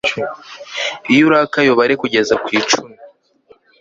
Iyo 1.11 1.23
urakaye 1.27 1.67
ubare 1.71 1.93
kugeza 2.01 2.33
ku 2.43 2.49
icumi 2.59 2.93